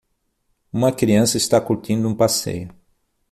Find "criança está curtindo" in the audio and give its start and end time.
0.91-2.09